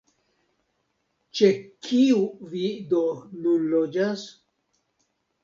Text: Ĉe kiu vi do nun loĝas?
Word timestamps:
Ĉe 1.39 1.49
kiu 1.89 2.23
vi 2.55 2.65
do 2.95 3.03
nun 3.45 3.69
loĝas? 3.77 4.27